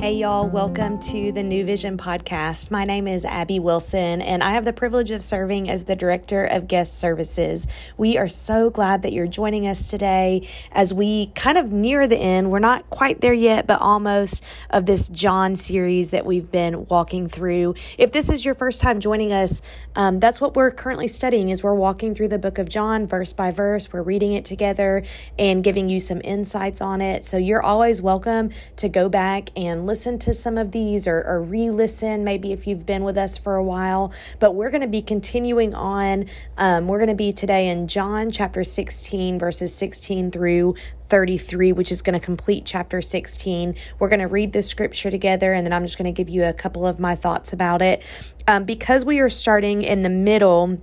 [0.00, 2.70] Hey, y'all, welcome to the New Vision podcast.
[2.70, 6.42] My name is Abby Wilson, and I have the privilege of serving as the Director
[6.42, 7.66] of Guest Services.
[7.98, 12.16] We are so glad that you're joining us today as we kind of near the
[12.16, 12.50] end.
[12.50, 17.28] We're not quite there yet, but almost of this John series that we've been walking
[17.28, 17.74] through.
[17.98, 19.60] If this is your first time joining us,
[19.96, 23.34] um, that's what we're currently studying is we're walking through the book of John verse
[23.34, 23.92] by verse.
[23.92, 25.02] We're reading it together
[25.38, 27.26] and giving you some insights on it.
[27.26, 31.42] So you're always welcome to go back and listen to some of these or, or
[31.42, 34.12] re listen, maybe if you've been with us for a while.
[34.38, 36.26] But we're going to be continuing on.
[36.56, 40.76] Um, we're going to be today in John chapter 16, verses 16 through
[41.08, 43.74] 33, which is going to complete chapter 16.
[43.98, 46.44] We're going to read the scripture together, and then I'm just going to give you
[46.44, 48.04] a couple of my thoughts about it.
[48.46, 50.78] Um, because we are starting in the middle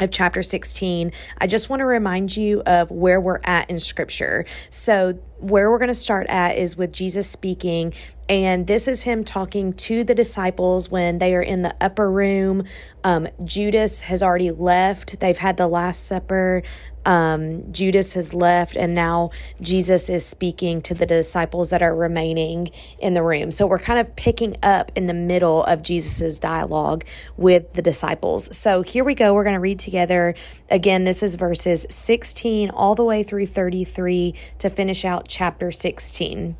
[0.00, 4.44] of chapter 16, I just want to remind you of where we're at in scripture.
[4.68, 7.94] So, where we're going to start at is with Jesus speaking
[8.30, 12.62] and this is him talking to the disciples when they are in the upper room.
[13.02, 15.18] Um, Judas has already left.
[15.18, 16.62] They've had the Last Supper.
[17.04, 22.70] Um, Judas has left, and now Jesus is speaking to the disciples that are remaining
[22.98, 23.50] in the room.
[23.50, 27.04] So we're kind of picking up in the middle of Jesus's dialogue
[27.36, 28.54] with the disciples.
[28.56, 29.34] So here we go.
[29.34, 30.34] We're going to read together.
[30.70, 36.56] Again, this is verses 16 all the way through 33 to finish out chapter 16.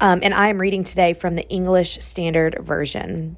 [0.00, 3.36] Um, and I am reading today from the English Standard Version.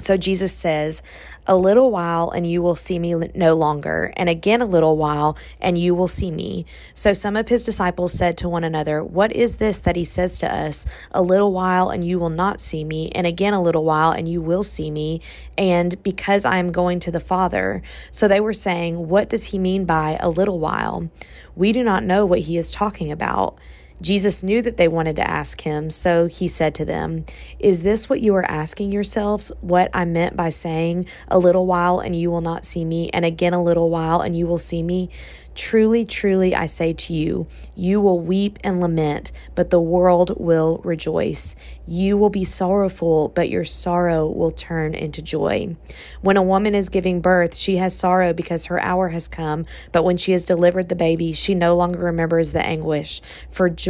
[0.00, 1.02] So Jesus says,
[1.46, 5.36] A little while and you will see me no longer, and again a little while
[5.60, 6.64] and you will see me.
[6.94, 10.38] So some of his disciples said to one another, What is this that he says
[10.38, 10.86] to us?
[11.12, 14.26] A little while and you will not see me, and again a little while and
[14.26, 15.20] you will see me,
[15.58, 17.82] and because I am going to the Father.
[18.10, 21.10] So they were saying, What does he mean by a little while?
[21.54, 23.58] We do not know what he is talking about.
[24.00, 27.24] Jesus knew that they wanted to ask him, so he said to them,
[27.58, 29.52] Is this what you are asking yourselves?
[29.60, 33.24] What I meant by saying, A little while and you will not see me, and
[33.24, 35.10] again a little while and you will see me?
[35.54, 40.80] Truly, truly, I say to you, you will weep and lament, but the world will
[40.84, 41.56] rejoice.
[41.86, 45.76] You will be sorrowful, but your sorrow will turn into joy.
[46.20, 50.04] When a woman is giving birth, she has sorrow because her hour has come, but
[50.04, 53.89] when she has delivered the baby, she no longer remembers the anguish for joy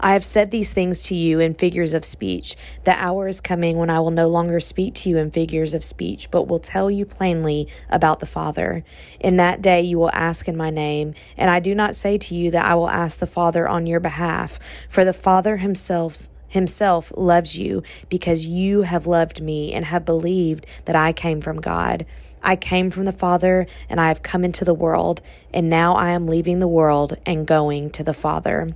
[0.00, 2.56] I have said these things to you in figures of speech.
[2.84, 5.84] The hour is coming when I will no longer speak to you in figures of
[5.84, 8.84] speech, but will tell you plainly about the Father.
[9.20, 12.34] In that day you will ask in my name, and I do not say to
[12.34, 14.58] you that I will ask the Father on your behalf,
[14.88, 20.66] for the Father himself himself loves you because you have loved me and have believed
[20.86, 22.06] that I came from God.
[22.42, 25.20] I came from the Father and I have come into the world,
[25.52, 28.74] and now I am leaving the world and going to the Father.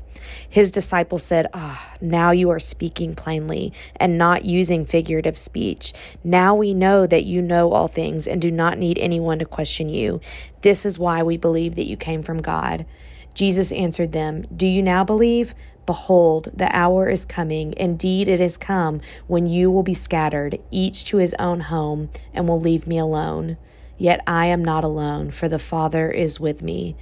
[0.49, 5.93] His disciples said, Ah, oh, now you are speaking plainly and not using figurative speech.
[6.23, 9.89] Now we know that you know all things and do not need anyone to question
[9.89, 10.21] you.
[10.63, 12.87] This is why we believe that you came from God.
[13.35, 15.55] Jesus answered them, Do you now believe?
[15.85, 21.05] Behold, the hour is coming, indeed it is come, when you will be scattered, each
[21.07, 23.57] to his own home, and will leave me alone.
[23.99, 26.97] Yet I am not alone, for the Father is with me.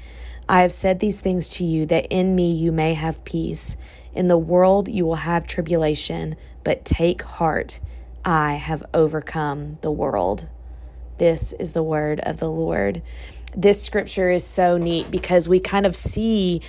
[0.49, 3.77] I have said these things to you, that in me you may have peace.
[4.15, 7.81] In the world you will have tribulation, but take heart,
[8.25, 10.49] I have overcome the world.
[11.19, 13.03] This is the word of the Lord.
[13.55, 16.63] This scripture is so neat because we kind of see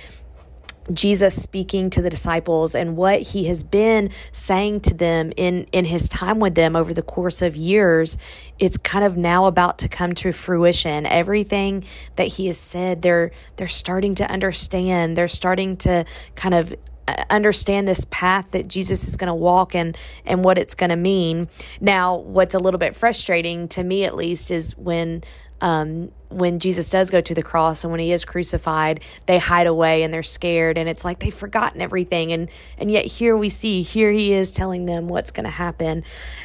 [0.92, 5.84] Jesus speaking to the disciples and what he has been saying to them in in
[5.84, 8.18] his time with them over the course of years
[8.58, 11.84] it's kind of now about to come to fruition everything
[12.16, 16.74] that he has said they're they're starting to understand they're starting to kind of
[17.08, 20.90] uh, understand this path that Jesus is going to walk and and what it's going
[20.90, 21.48] to mean.
[21.80, 25.24] Now, what's a little bit frustrating to me at least is when
[25.60, 29.66] um, when Jesus does go to the cross and when he is crucified, they hide
[29.66, 32.32] away and they're scared and it's like they've forgotten everything.
[32.32, 32.48] And
[32.78, 36.04] and yet here we see here he is telling them what's going to happen.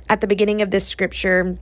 [0.09, 1.57] At the beginning of this scripture,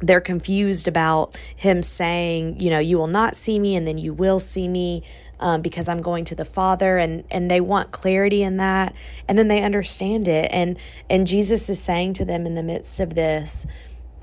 [0.00, 4.12] they're confused about him saying, you know, you will not see me and then you
[4.12, 5.04] will see me
[5.42, 8.94] um, because I'm going to the Father, and and they want clarity in that,
[9.28, 10.78] and then they understand it, and
[11.10, 13.66] and Jesus is saying to them in the midst of this,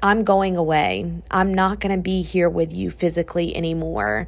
[0.02, 1.12] I'm going away.
[1.30, 4.28] I'm not going to be here with you physically anymore.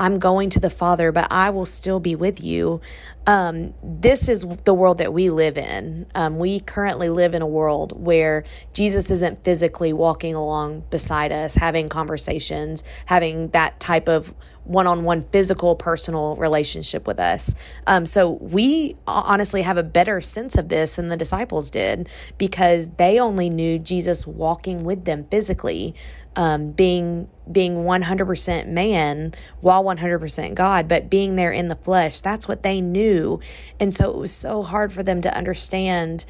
[0.00, 2.80] I'm going to the Father, but I will still be with you.
[3.26, 6.06] Um, this is the world that we live in.
[6.14, 11.54] Um, we currently live in a world where Jesus isn't physically walking along beside us,
[11.54, 17.54] having conversations, having that type of one on one physical, personal relationship with us.
[17.86, 22.08] Um, so we honestly have a better sense of this than the disciples did
[22.38, 25.94] because they only knew Jesus walking with them physically,
[26.36, 32.20] um, being being 100% man while 100% God, but being there in the flesh.
[32.20, 33.40] That's what they knew.
[33.80, 36.24] And so it was so hard for them to understand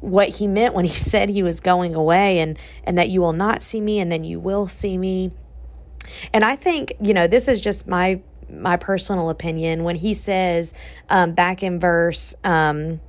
[0.00, 3.34] what he meant when he said he was going away and and that you will
[3.34, 5.32] not see me and then you will see me
[6.32, 8.20] and I think, you know, this is just my
[8.50, 10.74] my personal opinion when he says
[11.08, 13.00] um, back in verse um,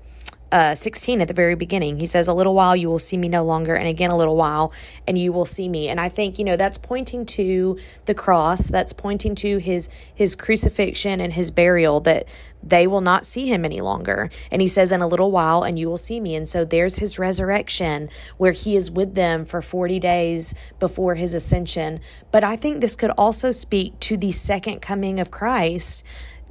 [0.54, 2.00] uh, 16 at the very beginning.
[2.00, 4.38] He says, A little while you will see me no longer, and again a little
[4.38, 4.72] while,
[5.08, 5.90] and you will see me.
[5.90, 10.36] And I think, you know, that's pointing to the cross, that's pointing to his his
[10.36, 12.28] crucifixion and his burial, that
[12.62, 14.30] they will not see him any longer.
[14.52, 16.36] And he says, In a little while, and you will see me.
[16.36, 21.34] And so there's his resurrection where he is with them for 40 days before his
[21.34, 22.00] ascension.
[22.32, 26.04] But I think this could also speak to the second coming of Christ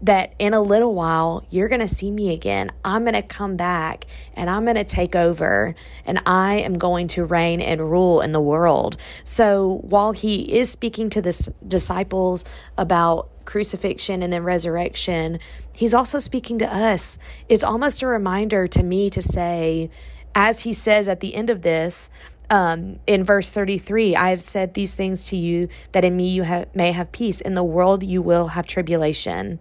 [0.02, 2.70] that in a little while you're going to see me again.
[2.84, 7.08] I'm going to come back and I'm going to take over and I am going
[7.08, 8.96] to reign and rule in the world.
[9.24, 12.44] So while he is speaking to the disciples
[12.76, 15.38] about crucifixion and then resurrection,
[15.72, 17.18] he's also speaking to us.
[17.48, 19.90] It's almost a reminder to me to say,
[20.34, 22.10] as he says at the end of this,
[22.52, 26.66] um, in verse 33, I have said these things to you that in me you
[26.74, 27.40] may have peace.
[27.40, 29.58] In the world you will have tribulation.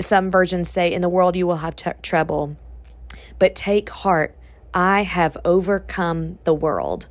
[0.00, 2.56] Some versions say, In the world you will have t- trouble.
[3.38, 4.34] But take heart,
[4.72, 7.08] I have overcome the world.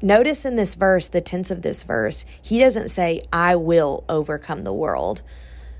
[0.00, 4.62] Notice in this verse, the tense of this verse, he doesn't say, I will overcome
[4.62, 5.22] the world.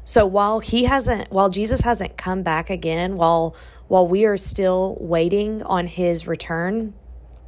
[0.03, 3.55] So while he hasn't, while Jesus hasn't come back again, while
[3.87, 6.95] while we are still waiting on his return,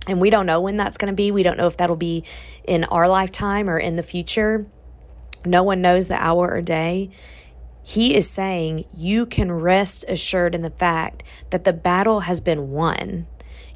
[0.06, 2.24] and we don't know when that's going to be, we don't know if that'll be
[2.64, 4.66] in our lifetime or in the future.
[5.44, 7.10] No one knows the hour or day.
[7.82, 12.70] He is saying you can rest assured in the fact that the battle has been
[12.70, 13.26] won.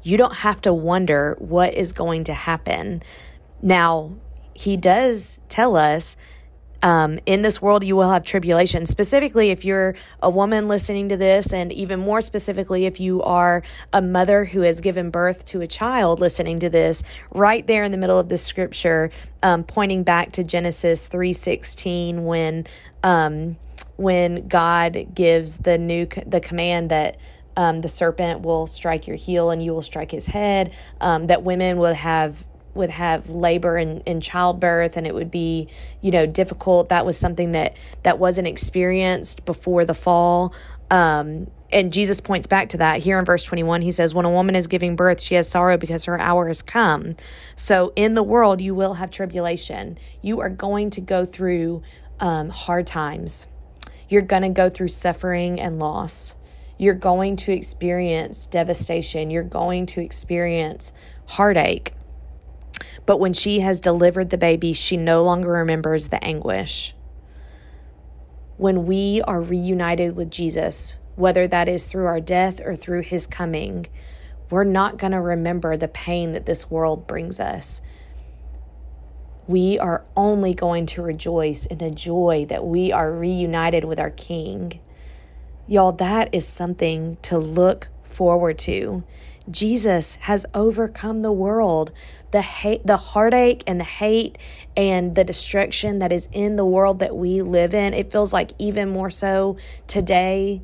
[0.03, 3.03] You don't have to wonder what is going to happen.
[3.61, 4.15] Now,
[4.53, 6.17] he does tell us
[6.83, 8.85] um, in this world you will have tribulation.
[8.85, 13.63] Specifically, if you're a woman listening to this, and even more specifically, if you are
[13.93, 17.91] a mother who has given birth to a child listening to this, right there in
[17.91, 19.11] the middle of the scripture,
[19.43, 22.65] um, pointing back to Genesis three sixteen, when
[23.03, 23.57] um,
[23.97, 27.17] when God gives the new the command that
[27.57, 30.73] um, the serpent will strike your heel and you will strike his head.
[30.99, 32.45] Um, that women will have
[32.75, 35.67] would have labor and, in childbirth and it would be
[36.01, 40.53] you know difficult that was something that that wasn't experienced before the fall
[40.89, 44.31] um, and jesus points back to that here in verse 21 he says when a
[44.31, 47.15] woman is giving birth she has sorrow because her hour has come
[47.55, 51.81] so in the world you will have tribulation you are going to go through
[52.19, 53.47] um, hard times
[54.11, 56.35] you're going to go through suffering and loss.
[56.77, 59.31] You're going to experience devastation.
[59.31, 60.91] You're going to experience
[61.27, 61.93] heartache.
[63.05, 66.95] But when she has delivered the baby, she no longer remembers the anguish.
[68.57, 73.27] When we are reunited with Jesus, whether that is through our death or through his
[73.27, 73.87] coming,
[74.49, 77.81] we're not going to remember the pain that this world brings us
[79.51, 84.09] we are only going to rejoice in the joy that we are reunited with our
[84.09, 84.79] King.
[85.67, 89.03] Y'all, that is something to look forward to.
[89.49, 91.91] Jesus has overcome the world.
[92.31, 94.37] The hate, the heartache and the hate
[94.77, 97.93] and the destruction that is in the world that we live in.
[97.93, 99.57] It feels like even more so
[99.87, 100.61] today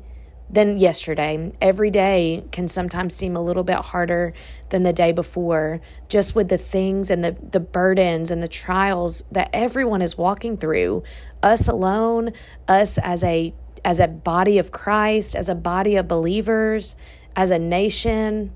[0.50, 1.52] than yesterday.
[1.60, 4.32] Every day can sometimes seem a little bit harder
[4.70, 9.24] than the day before, just with the things and the, the burdens and the trials
[9.30, 11.02] that everyone is walking through.
[11.42, 12.32] Us alone,
[12.66, 16.96] us as a as a body of Christ, as a body of believers,
[17.36, 18.52] as a nation,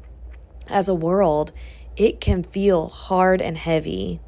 [0.68, 1.52] as a world,
[1.96, 4.20] it can feel hard and heavy.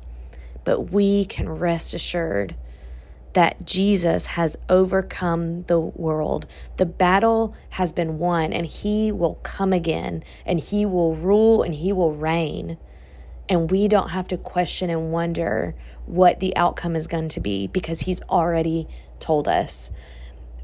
[0.64, 2.54] But we can rest assured
[3.34, 6.46] that Jesus has overcome the world.
[6.76, 11.74] The battle has been won, and he will come again, and he will rule, and
[11.74, 12.78] he will reign.
[13.48, 15.74] And we don't have to question and wonder
[16.06, 18.86] what the outcome is going to be because he's already
[19.18, 19.90] told us.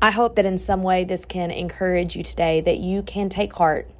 [0.00, 3.52] I hope that in some way this can encourage you today that you can take
[3.52, 3.90] heart,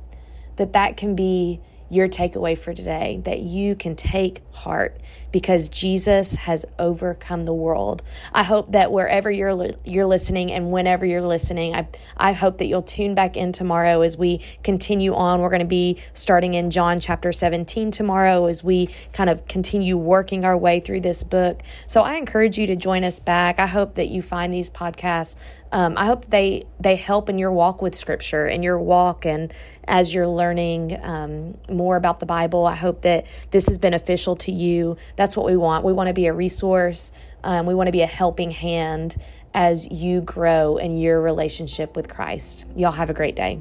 [0.57, 1.61] that that can be
[1.91, 4.99] your takeaway for today that you can take heart
[5.33, 8.03] because Jesus has overcome the world.
[8.33, 12.67] I hope that wherever you're you're listening and whenever you're listening, I I hope that
[12.67, 15.41] you'll tune back in tomorrow as we continue on.
[15.41, 19.97] We're going to be starting in John chapter 17 tomorrow as we kind of continue
[19.97, 21.63] working our way through this book.
[21.87, 23.59] So I encourage you to join us back.
[23.59, 25.37] I hope that you find these podcasts
[25.73, 29.53] um, I hope they they help in your walk with Scripture and your walk and
[29.85, 32.67] as you're learning um, more about the Bible.
[32.67, 34.97] I hope that this is beneficial to you.
[35.21, 35.85] That's what we want.
[35.85, 37.13] We want to be a resource.
[37.45, 39.19] Um, we want to be a helping hand
[39.53, 42.65] as you grow in your relationship with Christ.
[42.75, 43.61] Y'all have a great day.